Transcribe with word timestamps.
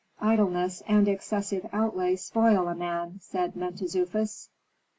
"Idleness 0.19 0.81
and 0.87 1.07
excessive 1.07 1.69
outlay 1.71 2.15
spoil 2.15 2.67
a 2.67 2.73
man," 2.73 3.19
said 3.21 3.55
Mentezufis. 3.55 4.49